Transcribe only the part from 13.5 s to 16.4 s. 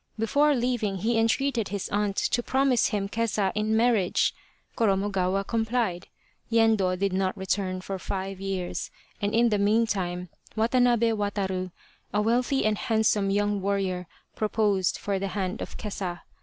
warrior, proposed for the hand of Kesa.